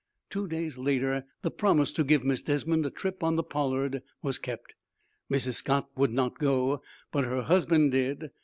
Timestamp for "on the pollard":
3.21-4.01